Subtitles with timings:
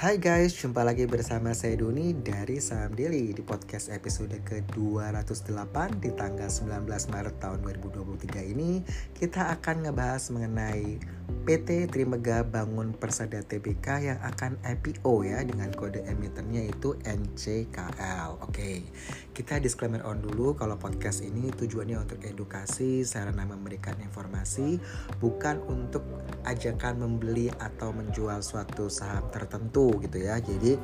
[0.00, 6.08] Hai guys, jumpa lagi bersama saya Doni dari Saham Daily di podcast episode ke-208 di
[6.16, 8.80] tanggal 19 Maret tahun 2023 ini.
[9.12, 10.96] Kita akan ngebahas mengenai
[11.40, 18.44] PT Trimega Bangun Persada Tbk yang akan IPO ya dengan kode emitennya itu NCKL.
[18.44, 18.84] Oke,
[19.32, 24.76] kita disclaimer on dulu kalau podcast ini tujuannya untuk edukasi sarana memberikan informasi
[25.16, 26.04] bukan untuk
[26.44, 30.76] ajakan membeli atau menjual suatu saham tertentu gitu ya jadi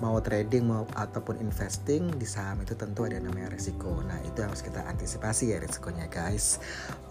[0.00, 4.64] mau trading mau ataupun investing di saham itu tentu ada namanya resiko nah itu harus
[4.64, 6.58] kita antisipasi ya resikonya guys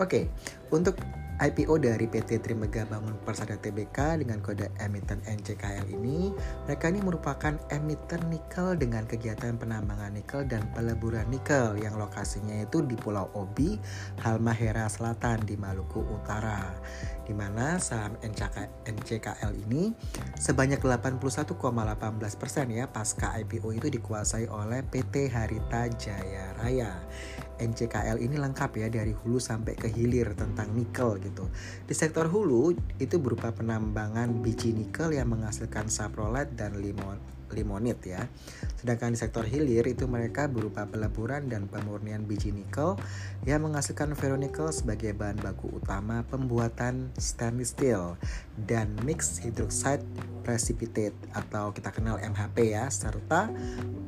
[0.02, 0.28] oke
[0.74, 0.98] untuk
[1.40, 6.36] IPO dari PT Trimega Bangun Persada Tbk dengan kode emiten NCKL ini,
[6.68, 12.84] mereka ini merupakan emiten nikel dengan kegiatan penambangan nikel dan peleburan nikel yang lokasinya itu
[12.84, 13.80] di Pulau Obi,
[14.20, 16.76] Halmahera Selatan di Maluku Utara.
[17.24, 18.20] Di mana saham
[18.84, 19.96] NCKL ini
[20.36, 21.56] sebanyak 81,18%
[22.76, 26.96] ya pasca IPO itu dikuasai oleh PT Harita Jaya Raya.
[27.60, 31.52] NCKL ini lengkap ya dari hulu sampai ke hilir tentang nikel gitu.
[31.84, 37.20] Di sektor hulu itu berupa penambangan biji nikel yang menghasilkan saprolet dan limon
[37.54, 38.30] limonit ya.
[38.78, 42.96] Sedangkan di sektor hilir itu mereka berupa peleburan dan pemurnian biji nikel
[43.44, 48.16] yang menghasilkan ferronikel sebagai bahan baku utama pembuatan stainless steel
[48.56, 50.06] dan mixed hydroxide
[50.46, 53.52] precipitate atau kita kenal MHP ya serta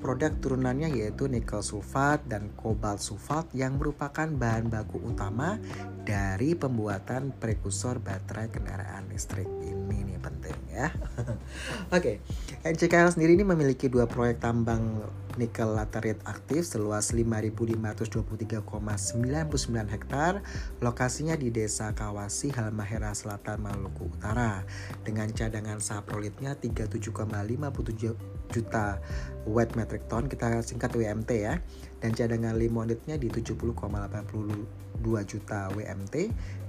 [0.02, 5.62] produk turunannya yaitu nikel sulfat dan kobalt sulfat yang merupakan bahan baku utama
[6.02, 10.90] dari pembuatan prekursor baterai kendaraan listrik ini nih penting ya.
[11.96, 12.66] Oke, okay.
[12.66, 15.06] NCKL sendiri ini memiliki dua proyek tambang
[15.38, 20.42] nikel laterit aktif seluas 5.523,99 hektar.
[20.84, 24.66] Lokasinya di Desa Kawasi, Halmahera Selatan, Maluku Utara.
[25.06, 29.00] Dengan cadangan saprolitnya 37,57 juta
[29.48, 31.62] wet metric ton, kita singkat WMT ya.
[32.02, 36.16] Dan cadangan limonitnya di 70,82 juta WMT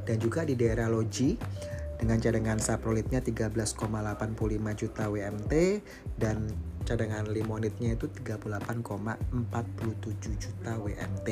[0.02, 1.38] dan juga di daerah Loji
[2.02, 3.78] dengan cadangan saprolitnya 13,85
[4.74, 5.52] juta WMT
[6.18, 6.50] dan
[6.82, 8.82] cadangan limonitnya itu 38,47
[10.34, 11.28] juta WMT.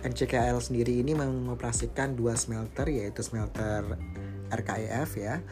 [0.00, 4.00] NCKL sendiri ini mengoperasikan dua smelter yaitu smelter
[4.48, 5.44] RKEF ya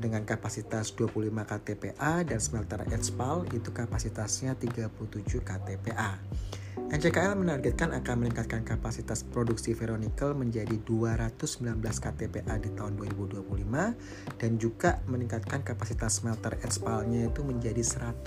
[0.00, 6.16] dengan kapasitas 25 KTPA dan smelter Etspal itu kapasitasnya 37 KTPA.
[6.86, 13.42] NCKL menargetkan akan meningkatkan kapasitas produksi ferronikel menjadi 219 KTPA di tahun 2025
[14.38, 18.22] dan juga meningkatkan kapasitas smelter Etspalnya itu menjadi 120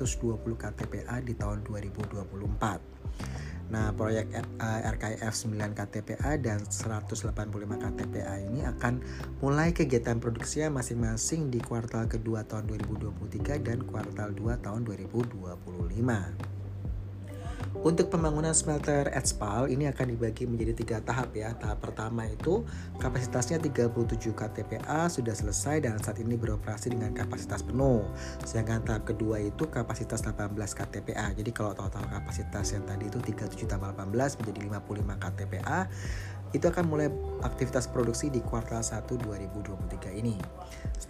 [0.60, 3.72] KTPA di tahun 2024.
[3.72, 4.28] Nah, proyek
[4.60, 7.32] RKIF 9 KTPA dan 185
[7.80, 9.00] KTPA ini akan
[9.40, 16.61] mulai kegiatan produksinya masing-masing di kuartal kedua tahun 2023 dan kuartal 2 tahun 2025.
[17.72, 21.56] Untuk pembangunan smelter Etspal ini akan dibagi menjadi tiga tahap ya.
[21.56, 22.68] Tahap pertama itu
[23.00, 28.04] kapasitasnya 37 KTPA sudah selesai dan saat ini beroperasi dengan kapasitas penuh.
[28.44, 31.32] Sedangkan tahap kedua itu kapasitas 18 KTPA.
[31.32, 35.80] Jadi kalau total kapasitas yang tadi itu 37 tambah 18 menjadi 55 KTPA
[36.52, 37.08] itu akan mulai
[37.48, 40.36] aktivitas produksi di kuartal 1 2023 ini.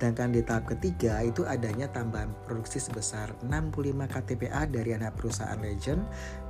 [0.01, 6.01] Sedangkan di tahap ketiga itu adanya tambahan produksi sebesar 65 KTPA dari anak perusahaan Legend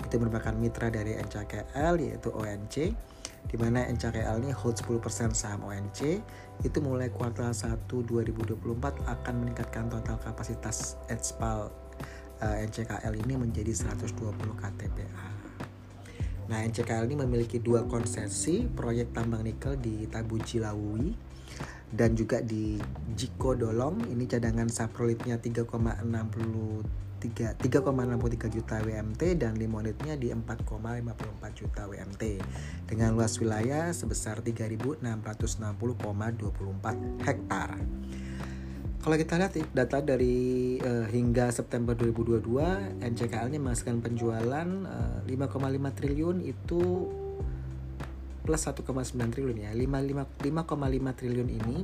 [0.08, 2.96] itu merupakan mitra dari NCKL yaitu ONC
[3.52, 6.24] di mana NCKL ini hold 10% saham ONC
[6.64, 8.56] itu mulai kuartal 1 2024
[9.20, 11.68] akan meningkatkan total kapasitas Etspal
[12.40, 14.32] uh, eh, NCKL ini menjadi 120
[14.64, 15.28] KTPA.
[16.48, 21.31] Nah, NCKL ini memiliki dua konsesi proyek tambang nikel di Tabuji Lawi
[21.92, 22.80] dan juga di
[23.16, 24.00] Jiko Dolom.
[24.08, 31.06] Ini cadangan saprolitnya 3,63 3,63 juta WMT dan limonitnya di 4,54
[31.54, 32.42] juta WMT
[32.90, 35.06] dengan luas wilayah sebesar 3.660,24
[37.22, 37.78] hektar.
[39.02, 45.42] Kalau kita lihat data dari uh, hingga September 2022, NCKL ini menghasilkan penjualan uh, eh,
[45.42, 47.10] 5,5 triliun itu
[48.42, 48.86] plus 1,9
[49.16, 49.72] triliun ya.
[49.72, 50.42] 5,5
[51.18, 51.78] triliun ini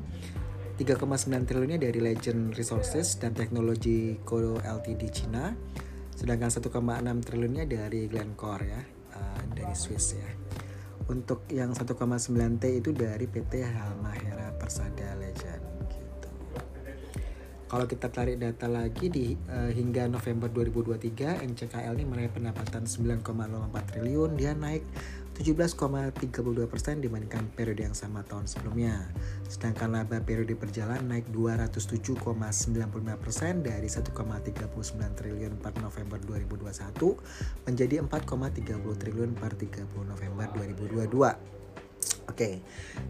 [0.78, 5.50] 3,9 triliunnya dari Legend Resources dan Teknologi Kodo Ltd Cina.
[6.14, 6.70] Sedangkan 1,6
[7.26, 8.82] triliunnya dari Glencore ya,
[9.18, 10.30] uh, dari Swiss ya.
[11.10, 11.98] Untuk yang 1,9
[12.62, 15.66] T itu dari PT Halmahera Persada Legend.
[17.68, 23.28] Kalau kita tarik data lagi di uh, hingga November 2023 NCKL ini meraih pendapatan 9,04
[23.92, 24.88] triliun, dia naik
[25.38, 26.18] 17,32%
[26.98, 29.06] dibandingkan periode yang sama tahun sebelumnya.
[29.46, 32.26] Sedangkan laba periode berjalan naik 207,95%
[33.62, 34.18] dari 1,39
[35.14, 41.57] triliun per November 2021 menjadi 4,30 triliun per 30 November 2022.
[42.38, 42.62] Oke,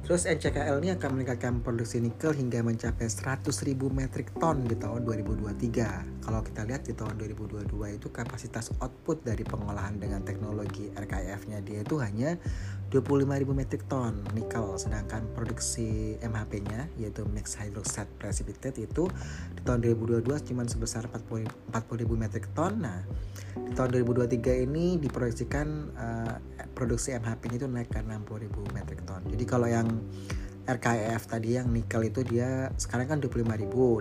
[0.08, 6.24] terus NCKL ini akan meningkatkan produksi nikel hingga mencapai 100.000 metrik ton di tahun 2023.
[6.24, 7.68] Kalau kita lihat di tahun 2022
[8.00, 12.40] itu kapasitas output dari pengolahan dengan teknologi RKF-nya dia itu hanya
[12.88, 19.12] 25.000 metrik ton nikel, sedangkan produksi MHP-nya yaitu mixed hydroxide precipitate itu
[19.60, 21.76] di tahun 2022 cuma sebesar 40.000
[22.16, 22.80] metrik ton.
[22.80, 23.04] Nah,
[23.60, 25.68] di tahun 2023 ini diproyeksikan
[26.00, 26.36] uh,
[26.78, 29.17] produksi MHP itu naik ke 60.000 metrik ton.
[29.26, 29.88] Jadi kalau yang
[30.68, 33.48] RKEF tadi yang nikel itu dia sekarang kan 25.000.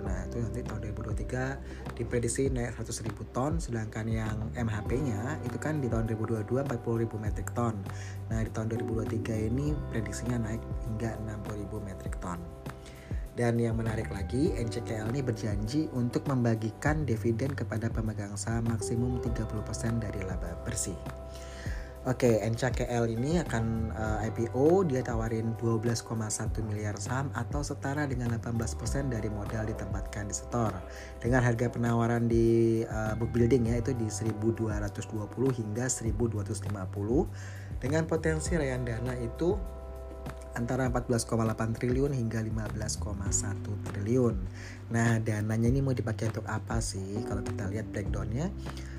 [0.03, 5.87] Nah, itu nanti tahun 2023 diprediksi naik 100.000 ton sedangkan yang MHP-nya itu kan di
[5.87, 7.79] tahun 2022 40.000 metrik ton.
[8.27, 10.59] Nah, di tahun 2023 ini prediksinya naik
[10.91, 11.15] hingga
[11.47, 12.43] 60.000 metrik ton.
[13.37, 20.01] Dan yang menarik lagi, NCKL ini berjanji untuk membagikan dividen kepada pemegang saham maksimum 30%
[20.01, 20.97] dari laba bersih.
[22.07, 26.07] Oke, okay, NCKL ini akan uh, eh, IPO dia tawarin 12,1
[26.63, 30.71] miliar saham atau setara dengan 18% dari modal ditempatkan di setor.
[31.19, 35.03] Dengan harga penawaran di uh, book building ya itu di 1220
[35.59, 39.59] hingga 1250 dengan potensi rayan dana itu
[40.55, 41.27] antara 14,8
[41.75, 43.03] triliun hingga 15,1
[43.83, 44.35] triliun.
[44.95, 47.19] Nah, dananya ini mau dipakai untuk apa sih?
[47.27, 48.47] Kalau kita lihat breakdownnya,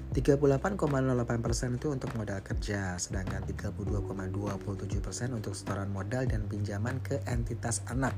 [0.09, 8.17] 38,08% itu untuk modal kerja, sedangkan 32,27% untuk setoran modal dan pinjaman ke entitas anak.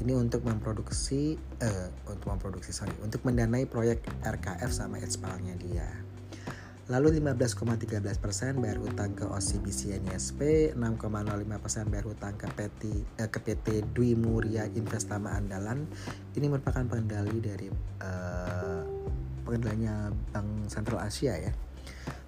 [0.00, 5.84] Ini untuk memproduksi, eh, untuk memproduksi, sorry, untuk mendanai proyek RKF sama expalnya dia.
[6.88, 13.84] Lalu 15,13% bayar utang ke OCBC NISP, 6,05% bayar utang ke PT, eh, ke PT
[13.92, 15.84] Dwi Muria Investama Andalan.
[16.32, 17.68] Ini merupakan pengendali dari
[18.00, 18.97] eh,
[19.48, 21.56] pengendaliannya Bank Sentral Asia ya.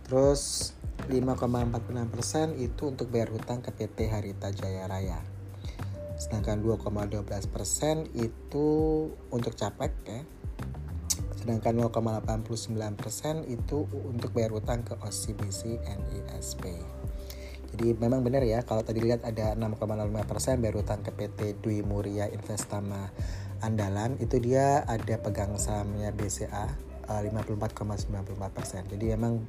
[0.09, 0.73] Terus
[1.13, 5.21] 5,46% itu untuk bayar hutang ke PT Harita Jaya Raya.
[6.17, 7.21] Sedangkan 2,12%
[8.17, 8.69] itu
[9.29, 10.21] untuk capek ya.
[11.37, 16.65] Sedangkan 0,89% itu untuk bayar hutang ke OCBC NISP.
[17.71, 22.27] Jadi memang benar ya kalau tadi lihat ada 6,05% bayar hutang ke PT Dwi Muria
[22.27, 23.09] Investama
[23.63, 28.83] Andalan itu dia ada pegang sahamnya BCA 54,94 persen.
[28.87, 29.43] Jadi emang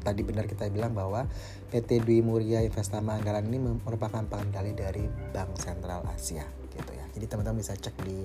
[0.00, 1.28] tadi benar kita bilang bahwa
[1.70, 7.06] PT Dwi Muria Investama Anggaran ini merupakan pengendali dari Bank Sentral Asia gitu ya.
[7.14, 8.24] Jadi teman-teman bisa cek di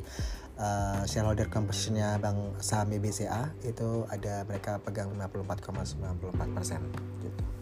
[0.58, 6.82] uh, shareholder compositionnya Bank Saham BBCA itu ada mereka pegang 54,94 persen
[7.22, 7.55] gitu.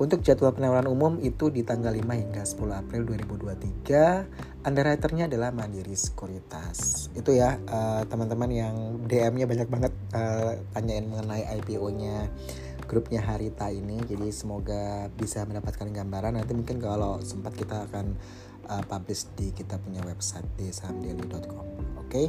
[0.00, 4.64] Untuk jadwal penawaran umum itu di tanggal 5 hingga 10 April 2023.
[4.64, 7.12] Underwriternya adalah Mandiri Sekuritas.
[7.12, 8.74] Itu ya uh, teman-teman yang
[9.04, 12.32] DM-nya banyak banget uh, tanyain mengenai IPO-nya
[12.88, 14.00] grupnya Harita ini.
[14.08, 16.40] Jadi semoga bisa mendapatkan gambaran.
[16.40, 18.16] Nanti mungkin kalau sempat kita akan
[18.70, 21.80] uh, publish di kita punya website di sahamdaily.com
[22.10, 22.26] okay?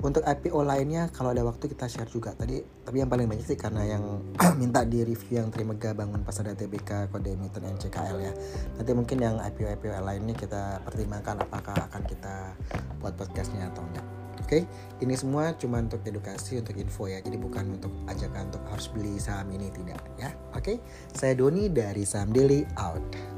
[0.00, 3.58] untuk IPO lainnya kalau ada waktu kita share juga tadi tapi yang paling banyak sih
[3.58, 4.22] karena yang
[4.60, 8.32] minta di review yang Trimega bangun pasar TBK kode emiten NCKL ya
[8.78, 12.54] nanti mungkin yang IPO IPO lainnya kita pertimbangkan apakah akan kita
[13.02, 15.02] buat podcastnya atau enggak Oke, okay?
[15.02, 17.18] ini semua cuma untuk edukasi, untuk info ya.
[17.24, 20.30] Jadi bukan untuk ajakan untuk harus beli saham ini tidak ya.
[20.52, 20.76] Oke, okay?
[21.16, 23.35] saya Doni dari Saham Daily out.